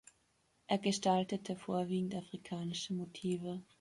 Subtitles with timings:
[0.65, 3.61] Er gestaltete vorwiegend afrikanische Motive.